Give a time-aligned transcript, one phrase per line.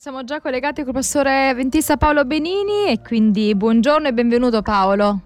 [0.00, 5.22] Siamo già collegati col professore Ventista Paolo Benini e quindi buongiorno e benvenuto Paolo.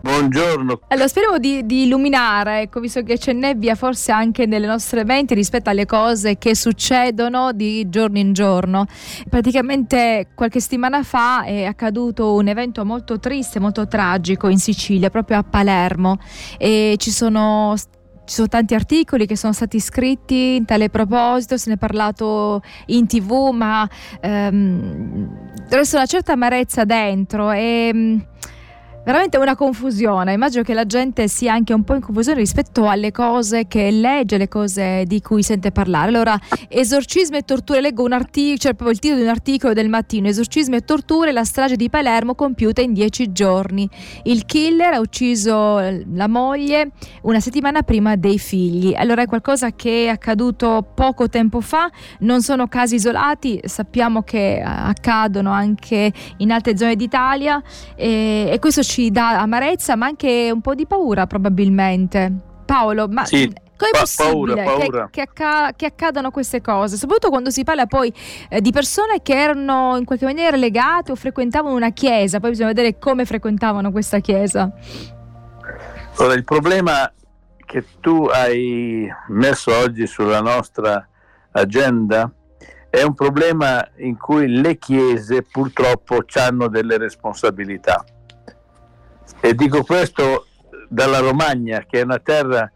[0.00, 0.80] Buongiorno.
[0.88, 5.34] Allora, speriamo di, di, illuminare, ecco, visto che c'è nebbia forse anche nelle nostre menti
[5.34, 8.86] rispetto alle cose che succedono di giorno in giorno.
[9.28, 15.36] Praticamente qualche settimana fa è accaduto un evento molto triste, molto tragico in Sicilia, proprio
[15.36, 16.16] a Palermo
[16.56, 17.74] e ci sono
[18.24, 22.62] ci sono tanti articoli che sono stati scritti in tale proposito, se ne è parlato
[22.86, 23.88] in tv, ma
[24.20, 25.28] ehm,
[25.68, 28.26] resta una certa amarezza dentro e ehm,
[29.04, 30.32] veramente una confusione.
[30.32, 34.36] Immagino che la gente sia anche un po' in confusione rispetto alle cose che legge,
[34.36, 36.08] alle cose di cui sente parlare.
[36.08, 36.38] Allora,
[36.68, 40.28] esorcismo e torture, leggo un articolo, cioè proprio il titolo di un articolo del mattino,
[40.28, 43.88] esorcismo e torture, la strage di Palermo compiuta in dieci giorni.
[44.24, 46.90] Il killer ha ucciso la moglie
[47.22, 48.94] una settimana prima dei figli.
[48.94, 54.62] Allora è qualcosa che è accaduto poco tempo fa, non sono casi isolati, sappiamo che
[54.64, 57.62] accadono anche in altre zone d'Italia
[57.96, 62.30] e, e questo ci ci dà amarezza ma anche un po' di paura probabilmente.
[62.66, 65.04] Paolo, ma sì, come è possibile paura, paura.
[65.04, 66.96] Che, che, acca- che, accadano queste cose?
[66.96, 68.12] Soprattutto quando si parla poi
[68.50, 72.68] eh, di persone che erano in qualche maniera legate o frequentavano una chiesa, poi bisogna
[72.68, 74.70] vedere come frequentavano questa chiesa.
[76.18, 77.10] Allora, il problema
[77.64, 81.06] che tu hai messo oggi sulla nostra
[81.52, 82.30] agenda
[82.90, 88.04] è un problema in cui le chiese purtroppo hanno delle responsabilità.
[89.44, 90.46] E dico questo
[90.88, 92.70] dalla Romagna, che è una terra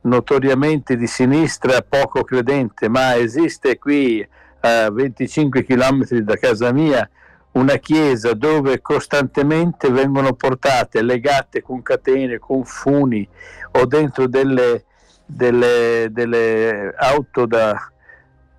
[0.00, 4.26] notoriamente di sinistra, poco credente, ma esiste qui
[4.62, 7.08] a 25 km da casa mia
[7.52, 13.26] una chiesa dove costantemente vengono portate, legate con catene, con funi
[13.72, 14.86] o dentro delle,
[15.24, 17.80] delle, delle auto da,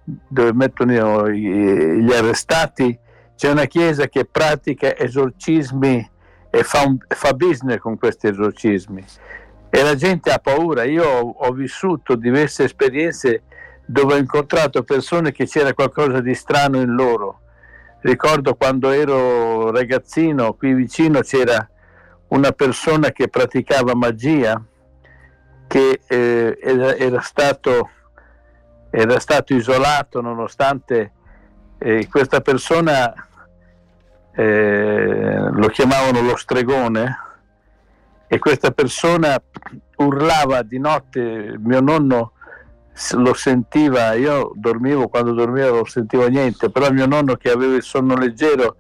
[0.04, 2.98] dove mettono gli arrestati,
[3.36, 6.10] c'è una chiesa che pratica esorcismi
[6.50, 9.06] e fa, un, fa business con questi esorcismi
[9.70, 10.84] e la gente ha paura.
[10.84, 13.44] Io ho, ho, vissuto diverse esperienze
[13.86, 17.42] dove ho incontrato persone che c'era qualcosa di strano in loro.
[18.02, 21.68] Ricordo quando ero ragazzino, qui vicino c'era
[22.30, 24.62] una persona che praticava magia,
[25.68, 27.90] che eh, era, era, stato,
[28.90, 31.12] era, stato, isolato nonostante
[31.78, 33.14] eh, questa persona
[34.34, 37.18] eh, lo chiamavano lo stregone
[38.28, 39.40] e questa persona
[39.98, 42.32] urlava di notte, mio nonno
[43.12, 47.84] lo sentiva, io dormivo, quando dormivo non sentivo niente, però mio nonno che aveva il
[47.84, 48.76] sonno leggero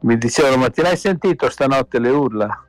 [0.00, 2.64] mi diceva la mattina hai sentito stanotte le urla?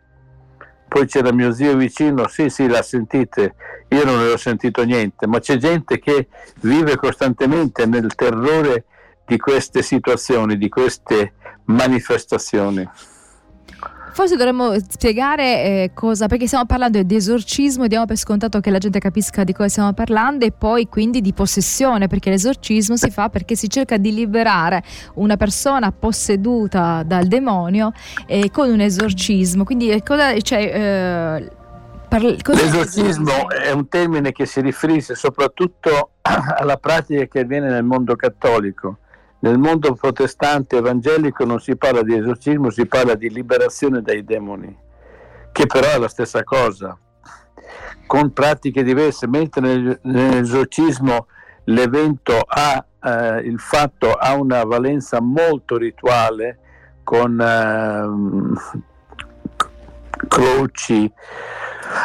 [0.88, 3.56] Poi c'era mio zio vicino, sì sì l'ha sentite,
[3.90, 6.28] io non ne ho sentito niente, ma c'è gente che
[6.62, 8.86] vive costantemente nel terrore
[9.26, 11.34] di queste situazioni, di queste
[11.66, 12.90] manifestazioni.
[14.14, 18.78] Forse dovremmo spiegare eh, cosa, perché stiamo parlando di esorcismo, diamo per scontato che la
[18.78, 23.30] gente capisca di cosa stiamo parlando e poi quindi di possessione, perché l'esorcismo si fa
[23.30, 24.84] perché si cerca di liberare
[25.16, 27.94] una persona posseduta dal demonio
[28.26, 29.64] eh, con un esorcismo.
[29.64, 31.52] Quindi eh, cosa, cioè, eh,
[32.10, 37.84] parla, cosa L'esorcismo è un termine che si riferisce soprattutto alla pratica che avviene nel
[37.84, 38.98] mondo cattolico
[39.42, 44.76] nel mondo protestante evangelico non si parla di esorcismo, si parla di liberazione dai demoni,
[45.52, 46.98] che però è la stessa cosa,
[48.06, 51.28] con pratiche diverse, mentre nell'esorcismo
[51.66, 56.60] l'evento ha eh, il fatto ha una valenza molto rituale
[57.04, 58.08] con eh,
[60.28, 61.12] croci,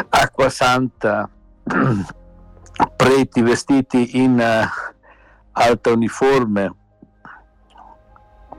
[0.09, 1.29] acqua santa,
[2.97, 4.67] preti vestiti in uh,
[5.53, 6.75] alta uniforme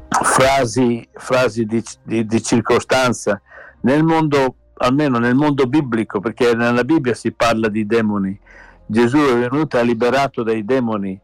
[0.09, 3.41] frasi, frasi di, di, di, circostanza
[3.81, 8.37] nel mondo, almeno nel mondo biblico, perché nella Bibbia si parla di demoni.
[8.85, 11.19] Gesù è venuto e ha liberato dai demoni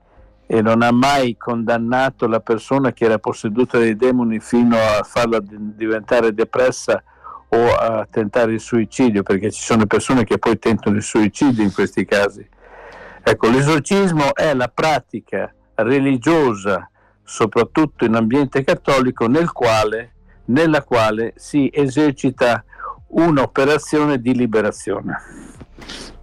[0.45, 5.39] e non ha mai condannato la persona che era posseduta dai demoni fino a farla
[5.41, 7.01] diventare depressa
[7.47, 11.71] o a tentare il suicidio, perché ci sono persone che poi tentano il suicidio in
[11.71, 12.47] questi casi.
[13.23, 16.89] Ecco, l'esorcismo è la pratica religiosa
[17.23, 20.13] soprattutto in ambiente cattolico, nel quale,
[20.45, 22.63] nella quale si esercita
[23.07, 25.42] un'operazione di liberazione.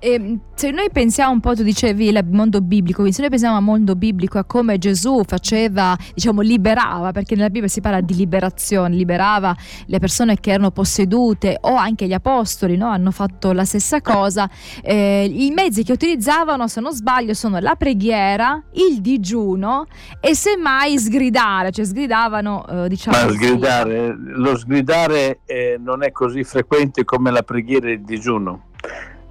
[0.02, 3.56] E ehm, se noi pensiamo un po', tu dicevi il mondo biblico, se noi pensiamo
[3.56, 8.14] al mondo biblico, a come Gesù faceva, diciamo, liberava, perché nella Bibbia si parla di
[8.14, 9.54] liberazione, liberava
[9.86, 12.88] le persone che erano possedute o anche gli apostoli no?
[12.88, 14.48] hanno fatto la stessa cosa.
[14.82, 19.86] Eh, I mezzi che utilizzavano, se non sbaglio, sono la preghiera, il digiuno
[20.18, 23.18] e semmai sgridare, cioè sgridavano, eh, diciamo.
[23.18, 28.68] Ma sgridare, lo sgridare eh, non è così frequente come la preghiera e il digiuno.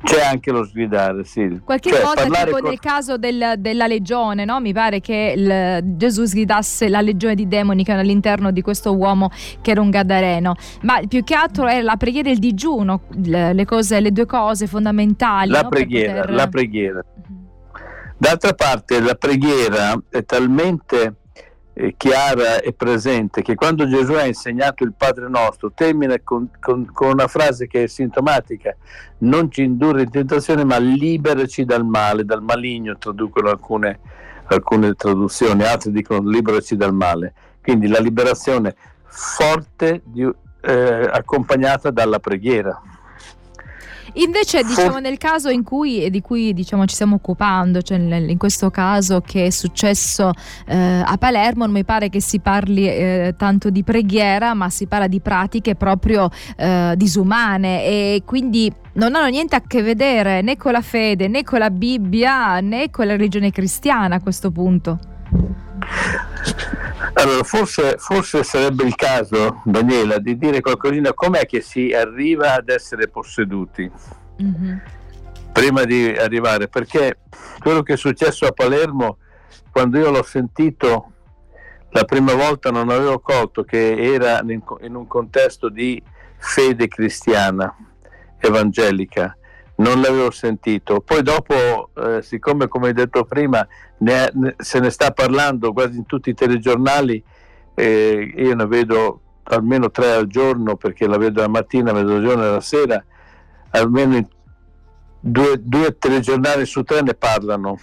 [0.02, 1.60] C'è anche lo sgridare, sì.
[1.64, 2.70] Qualche cioè, volta, tipo con...
[2.70, 4.60] nel caso del, della legione, no?
[4.62, 8.96] mi pare che il, Gesù sgridasse la legione di demoni che era all'interno di questo
[8.96, 9.30] uomo
[9.62, 10.56] che era un gadareno.
[10.84, 14.26] Ma più che altro è la preghiera e il digiuno, le, le, cose, le due
[14.26, 15.52] cose fondamentali.
[15.52, 15.70] La no?
[15.70, 16.34] preghiera, poter...
[16.34, 17.06] la preghiera.
[18.18, 21.16] D'altra parte la preghiera è talmente
[21.80, 26.90] eh, chiara e presente che quando Gesù ha insegnato il Padre nostro termina con, con,
[26.92, 28.76] con, una frase che è sintomatica
[29.20, 34.00] non ci indurre in tentazione ma liberaci dal male, dal maligno traducono alcune,
[34.48, 40.30] alcune traduzioni, altre dicono liberaci dal male quindi la liberazione forte di,
[40.62, 42.78] eh, accompagnata dalla preghiera
[44.14, 48.70] Invece, diciamo, nel caso in cui, di cui diciamo, ci stiamo occupando, cioè in questo
[48.70, 50.32] caso che è successo
[50.66, 54.88] eh, a Palermo, non mi pare che si parli eh, tanto di preghiera, ma si
[54.88, 60.58] parla di pratiche proprio eh, disumane e quindi non hanno niente a che vedere né
[60.58, 65.00] con la fede, né con la Bibbia, né con la religione cristiana a questo punto.
[67.14, 71.14] Allora, forse, forse, sarebbe il caso, Daniela, di dire qualcosina.
[71.14, 73.92] Com'è che si arriva ad essere posseduti?
[74.42, 74.78] Mm-hmm.
[75.52, 77.20] prima di arrivare, perché
[77.60, 79.18] quello che è successo a Palermo,
[79.70, 81.12] quando io l'ho sentito
[81.90, 86.02] la prima volta non avevo colto che era in un contesto di
[86.38, 87.76] fede cristiana,
[88.38, 89.36] evangelica,
[89.80, 91.02] non l'avevo sentito.
[91.02, 93.66] Poi dopo, eh, siccome come hai detto prima,
[94.00, 97.22] ne, ne, se ne sta parlando quasi in tutti i telegiornali,
[97.76, 102.50] eh, io ne vedo almeno tre al giorno perché la vedo la mattina, mezzogiorno e
[102.52, 103.04] la sera,
[103.72, 104.28] almeno
[105.20, 107.80] due, due telegiornali su tre ne parlano.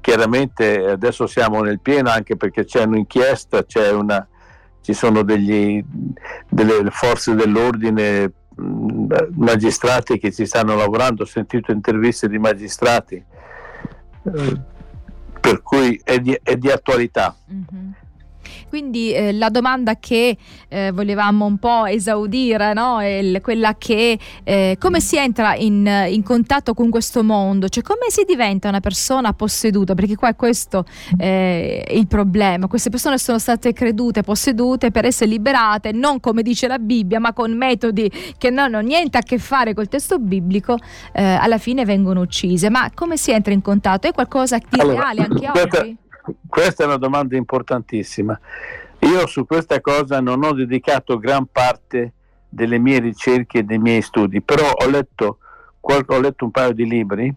[0.00, 4.26] Chiaramente adesso siamo nel pieno anche perché c'è un'inchiesta, c'è una,
[4.80, 5.84] ci sono degli,
[6.48, 8.32] delle forze dell'ordine
[9.34, 14.60] magistrati che ci stanno lavorando, ho sentito interviste di magistrati, eh,
[15.40, 17.36] per cui è di, è di attualità.
[17.50, 17.90] Mm-hmm.
[18.68, 20.36] Quindi eh, la domanda che
[20.68, 23.00] eh, volevamo un po' esaudire no?
[23.00, 27.82] è il, quella che eh, come si entra in, in, contatto con questo mondo, cioè
[27.82, 30.84] come si diventa una persona posseduta, perché qua è questo
[31.18, 36.66] eh, il problema, queste persone sono state credute, possedute per essere liberate, non come dice
[36.66, 40.76] la Bibbia, ma con metodi che non hanno niente a che fare col testo biblico,
[41.12, 42.70] eh, alla fine vengono uccise.
[42.70, 44.08] Ma come si entra in contatto?
[44.08, 45.96] È qualcosa di allora, reale anche oggi?
[46.52, 48.38] Questa è una domanda importantissima.
[48.98, 52.12] Io su questa cosa non ho dedicato gran parte
[52.46, 55.38] delle mie ricerche e dei miei studi, però ho letto,
[55.80, 57.34] ho letto un paio di libri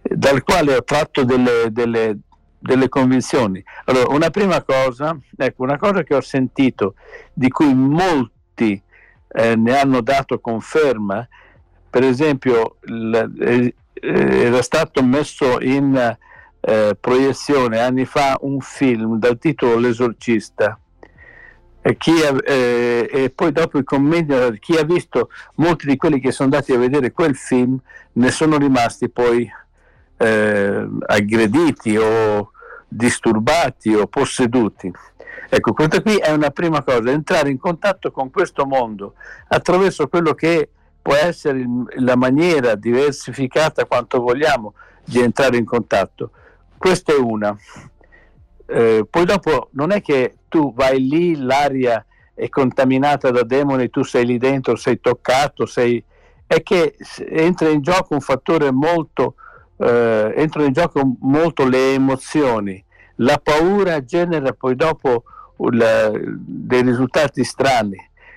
[0.00, 2.16] eh, dal quale ho tratto delle, delle,
[2.58, 3.62] delle convinzioni.
[3.84, 6.94] Allora, una prima cosa, ecco, una cosa che ho sentito,
[7.34, 8.82] di cui molti
[9.28, 11.28] eh, ne hanno dato conferma,
[11.90, 16.16] per esempio, l, eh, era stato messo in
[16.68, 20.76] eh, proiezione anni fa un film dal titolo L'esorcista.
[21.80, 26.32] E, chi eh, e poi dopo i commenti, chi ha visto molti di quelli che
[26.32, 27.78] sono andati a vedere quel film
[28.14, 29.48] ne sono rimasti poi
[30.16, 32.50] eh, aggrediti o
[32.88, 34.90] disturbati o posseduti.
[35.48, 39.14] Ecco, questa qui è una prima cosa, entrare in contatto con questo mondo
[39.46, 44.74] attraverso quello che può essere il, la maniera diversificata quanto vogliamo
[45.04, 46.32] di entrare in contatto.
[46.78, 47.56] Questa è una.
[48.66, 52.04] Eh, poi dopo non è che tu vai lì, l'aria
[52.34, 56.02] è contaminata da demoni, tu sei lì dentro, sei toccato, sei...
[56.46, 56.96] è che
[57.28, 59.34] entra in gioco un fattore molto,
[59.78, 62.82] eh, entrano in gioco molto le emozioni.
[63.16, 65.24] La paura genera poi dopo
[65.70, 67.96] la, dei risultati strani.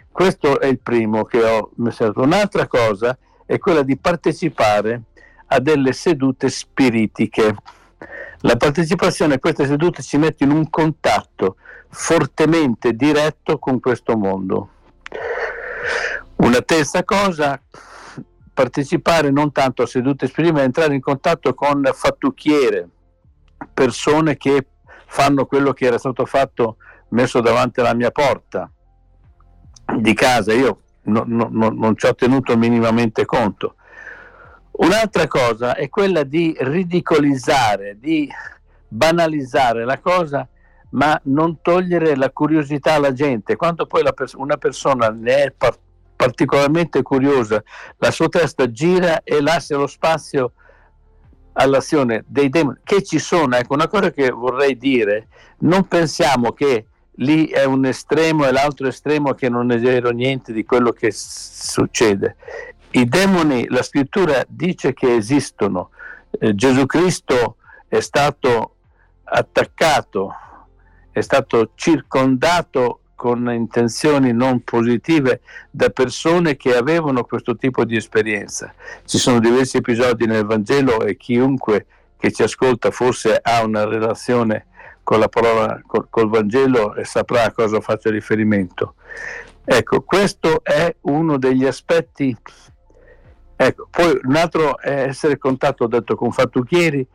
[0.10, 2.22] Questo è il primo che ho messato.
[2.22, 5.02] Un'altra cosa è quella di partecipare
[5.48, 7.56] a delle sedute spiritiche.
[8.44, 11.58] La partecipazione a queste sedute ci mette in un contatto
[11.90, 14.70] fortemente diretto con questo mondo.
[16.38, 17.62] Una terza cosa,
[18.54, 22.88] partecipare non tanto a sedute spirituali, ma entrare in contatto con fattucchiere,
[23.74, 24.68] persone che
[25.08, 26.78] fanno quello che era stato fatto
[27.10, 28.72] messo davanti alla mia porta
[29.98, 30.54] di casa.
[30.54, 33.76] Io no, no, non ci ho tenuto minimamente conto
[34.82, 38.30] Un'altra cosa è quella di ridicolizzare, di
[38.88, 40.48] banalizzare la cosa,
[40.92, 43.58] ma non togliere la curiosità alla gente.
[43.58, 45.78] Quando poi pers- una persona ne è par-
[46.16, 47.62] particolarmente curiosa,
[47.98, 50.54] la sua testa gira e lascia lo spazio
[51.54, 53.58] all'azione dei demoni che ci sono.
[53.58, 55.28] Ecco, una cosa che vorrei dire,
[55.60, 60.54] non pensiamo che lì è un estremo e l'altro estremo che non è vero niente
[60.54, 62.38] di quello che s- succede.
[62.92, 65.92] I demoni, la scrittura dice che esistono.
[66.32, 68.76] Eh, Gesù Cristo è stato
[69.24, 70.34] attaccato,
[71.12, 78.74] è stato circondato con intenzioni non positive da persone che avevano questo tipo di esperienza.
[79.06, 81.86] Ci sono diversi episodi nel Vangelo e chiunque
[82.18, 84.68] che ci ascolta forse ha una relazione
[85.04, 88.96] con la parola, col, col Vangelo e saprà a cosa faccio riferimento.
[89.66, 92.36] Ecco, questo è uno degli aspetti.
[93.62, 97.06] Ecco, poi un altro è essere contatto, ho detto, con fattucchieri,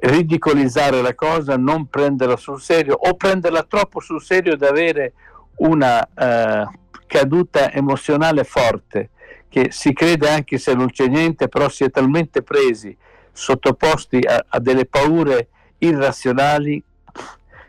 [0.00, 5.14] ridicolizzare la cosa, non prenderla sul serio o prenderla troppo sul serio ed avere
[5.56, 6.68] una eh,
[7.06, 9.08] caduta emozionale forte
[9.48, 12.94] che si crede anche se non c'è niente, però si è talmente presi,
[13.32, 16.84] sottoposti a, a delle paure irrazionali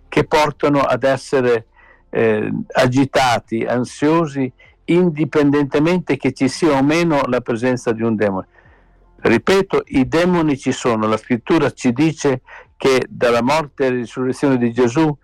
[0.10, 1.68] che portano ad essere
[2.10, 4.52] eh, agitati, ansiosi,
[4.94, 8.48] indipendentemente che ci sia o meno la presenza di un demone.
[9.22, 12.42] Ripeto, i demoni ci sono, la scrittura ci dice
[12.78, 15.16] che dalla morte e risurrezione di Gesù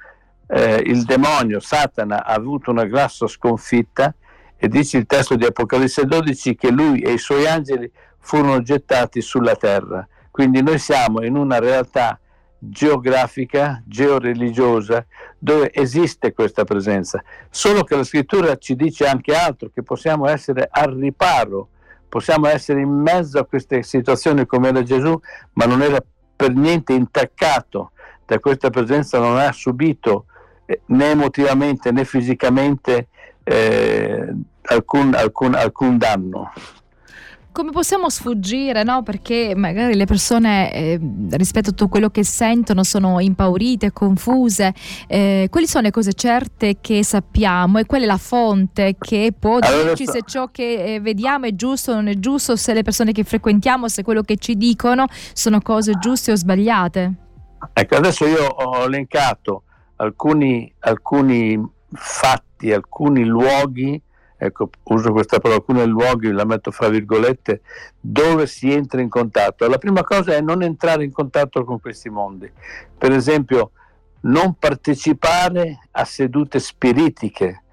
[0.47, 4.13] eh, il demonio, Satana, ha avuto una grassa sconfitta
[4.57, 9.21] e dice il testo di Apocalisse 12 che lui e i suoi angeli furono gettati
[9.21, 10.07] sulla terra.
[10.29, 12.19] Quindi noi siamo in una realtà
[12.59, 15.05] geografica, georeligiosa,
[15.37, 17.23] dove esiste questa presenza.
[17.49, 21.69] Solo che la scrittura ci dice anche altro, che possiamo essere al riparo,
[22.07, 25.19] possiamo essere in mezzo a queste situazioni come era Gesù,
[25.53, 26.03] ma non era
[26.35, 27.91] per niente intaccato
[28.25, 30.25] da questa presenza, non ha subito
[30.65, 33.07] eh, né emotivamente né fisicamente
[33.43, 34.33] eh,
[34.63, 36.51] alcun, alcun, alcun danno
[37.55, 39.01] come possiamo sfuggire, no?
[39.01, 40.99] Perché magari le persone eh,
[41.31, 44.73] rispetto a tutto quello che sentono sono impaurite, confuse.
[45.07, 49.59] Eh, quali sono le cose certe che sappiamo e qual è la fonte che può
[49.61, 52.83] allora, dirci se ciò che eh, vediamo è giusto o non è giusto, se le
[52.83, 57.13] persone che frequentiamo, se quello che ci dicono sono cose giuste o sbagliate?
[57.71, 59.63] Ecco, adesso io ho elencato
[59.95, 61.57] alcuni, alcuni
[61.93, 64.01] fatti, alcuni luoghi,
[64.45, 67.61] ecco, uso questa parola, alcuni luoghi, la metto fra virgolette,
[67.99, 69.67] dove si entra in contatto.
[69.67, 72.51] La prima cosa è non entrare in contatto con questi mondi.
[72.97, 73.71] Per esempio,
[74.21, 77.63] non partecipare a sedute spiritiche.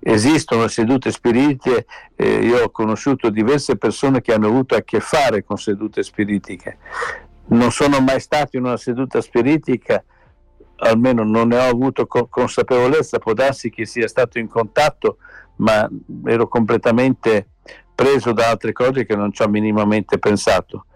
[0.00, 5.44] Esistono sedute spiritiche, eh, io ho conosciuto diverse persone che hanno avuto a che fare
[5.44, 6.76] con sedute spiritiche.
[7.46, 10.04] Non sono mai stato in una seduta spiritica,
[10.76, 15.18] almeno non ne ho avuto consapevolezza, può darsi che sia stato in contatto,
[15.56, 15.88] ma
[16.24, 17.48] ero completamente
[17.94, 20.86] preso da altre cose che non ci ho minimamente pensato.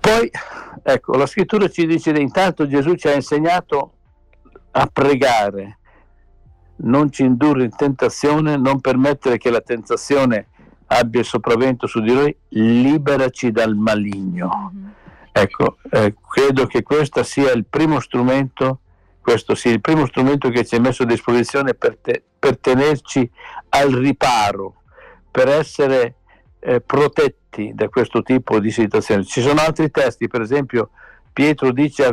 [0.00, 0.30] Poi,
[0.82, 3.92] ecco, la scrittura ci dice che intanto Gesù ci ha insegnato
[4.72, 5.78] a pregare,
[6.76, 10.48] non ci indurre in tentazione, non permettere che la tentazione
[10.86, 14.72] abbia il sopravvento su di noi, liberaci dal maligno.
[14.74, 14.88] Mm-hmm.
[15.32, 18.80] Ecco, eh, credo che questo sia il primo strumento,
[19.20, 23.28] questo sia il primo strumento che ci è messo a disposizione per, te, per tenerci
[23.70, 24.82] al riparo,
[25.30, 26.16] per essere
[26.58, 29.24] eh, protetti da questo tipo di situazioni.
[29.24, 30.90] Ci sono altri testi, per esempio
[31.32, 32.12] Pietro dice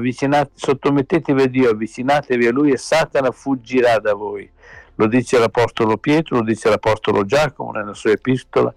[0.54, 4.50] sottomettetevi a Dio, avvicinatevi a Lui e Satana fuggirà da voi.
[4.96, 8.74] Lo dice l'Apostolo Pietro, lo dice l'Apostolo Giacomo nella sua epistola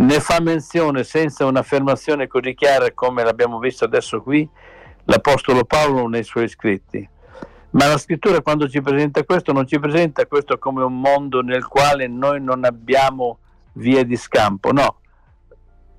[0.00, 4.48] ne fa menzione senza un'affermazione così chiara come l'abbiamo visto adesso qui
[5.04, 7.06] l'Apostolo Paolo nei suoi scritti.
[7.72, 11.66] Ma la scrittura quando ci presenta questo non ci presenta questo come un mondo nel
[11.66, 13.38] quale noi non abbiamo
[13.74, 14.96] via di scampo, no.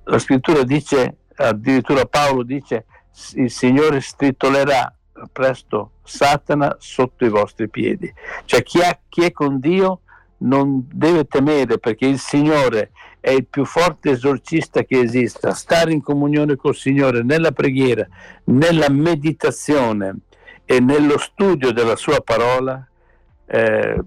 [0.04, 2.86] La scrittura dice, addirittura Paolo dice,
[3.34, 4.94] il Signore stritolerà
[5.30, 8.12] presto Satana sotto i vostri piedi.
[8.44, 10.00] Cioè chi, ha, chi è con Dio
[10.38, 15.54] non deve temere perché il Signore è il più forte esorcista che esista.
[15.54, 18.06] Stare in comunione col Signore nella preghiera,
[18.44, 20.16] nella meditazione
[20.72, 22.82] e nello studio della sua parola
[23.44, 24.00] eh,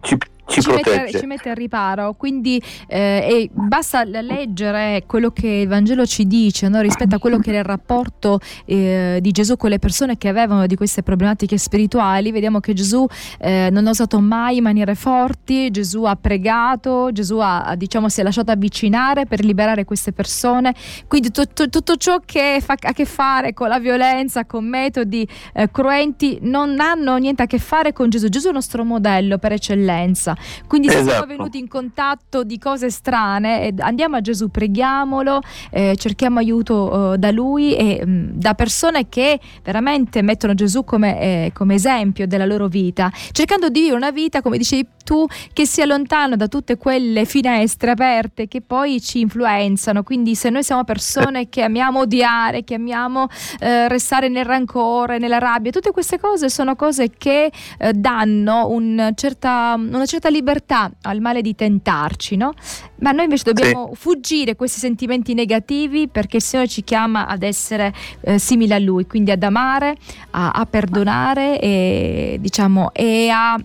[0.00, 5.68] ci, ci, ci, mette, ci, mette, al riparo, quindi eh, basta leggere quello che il
[5.68, 6.80] Vangelo ci dice no?
[6.80, 10.66] rispetto a quello che era il rapporto eh, di Gesù con le persone che avevano
[10.66, 13.06] di queste problematiche spirituali, vediamo che Gesù
[13.38, 18.22] eh, non ha usato mai maniere forti, Gesù ha pregato, Gesù ha, diciamo, si è
[18.22, 20.74] lasciato avvicinare per liberare queste persone,
[21.08, 24.64] quindi t- t- tutto ciò che fa, ha a che fare con la violenza, con
[24.64, 28.28] metodi eh, cruenti, non hanno niente a che fare con Gesù.
[28.28, 30.35] Gesù è il nostro modello per eccellenza.
[30.66, 31.10] Quindi se esatto.
[31.10, 35.40] siamo venuti in contatto di cose strane, andiamo a Gesù, preghiamolo,
[35.70, 40.84] eh, cerchiamo aiuto eh, da Lui e mh, mm, da persone che veramente mettono Gesù
[40.84, 45.24] come, eh, come esempio della loro vita, cercando di vivere una vita, come dicevi tu,
[45.52, 50.02] che sia lontano da tutte quelle finestre aperte che poi ci influenzano.
[50.02, 53.28] Quindi se noi siamo persone che amiamo odiare, che amiamo
[53.60, 59.12] eh, restare nel rancore, nella rabbia, tutte queste cose sono cose che eh, danno un
[59.14, 62.52] certa, una certa libertà al male di tentarci, no?
[63.00, 64.00] Ma noi invece dobbiamo sì.
[64.00, 69.06] fuggire questi sentimenti negativi perché il Signore ci chiama ad essere eh, simili a Lui,
[69.06, 69.96] quindi ad amare,
[70.30, 73.58] a, a perdonare e, diciamo, e a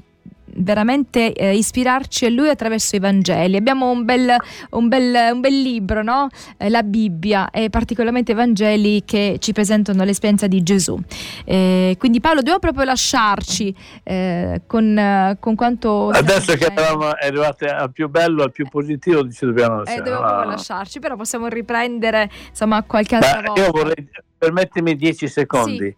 [0.61, 3.55] veramente eh, ispirarci a lui attraverso i Vangeli.
[3.55, 4.35] Abbiamo un bel,
[4.71, 6.27] un bel, un bel libro, no?
[6.57, 10.99] eh, la Bibbia e particolarmente i Vangeli che ci presentano l'esperienza di Gesù.
[11.45, 16.09] Eh, quindi Paolo dobbiamo proprio lasciarci eh, con, con, quanto...
[16.09, 19.99] Adesso che eravamo arrivati al più bello, al più positivo, ci dobbiamo lasciare.
[19.99, 23.61] Eh, dobbiamo proprio lasciarci, però possiamo riprendere insomma qualche altra Beh, volta.
[23.61, 25.95] Io vorrei, permettimi dieci secondi, sì.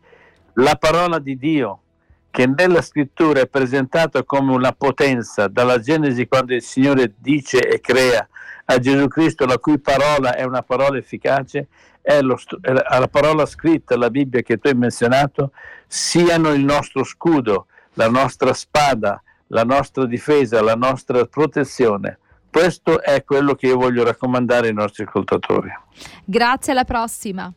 [0.55, 1.82] la parola di Dio
[2.33, 7.79] che nella scrittura è presentato come una potenza, dalla Genesi quando il Signore dice e
[7.79, 8.27] crea
[8.65, 11.67] a Gesù Cristo, la cui parola è una parola efficace,
[12.01, 15.51] è, lo, è la parola scritta, la Bibbia che tu hai menzionato,
[15.85, 22.17] siano il nostro scudo, la nostra spada, la nostra difesa, la nostra protezione.
[22.49, 25.69] Questo è quello che io voglio raccomandare ai nostri ascoltatori.
[26.25, 27.53] Grazie, alla prossima.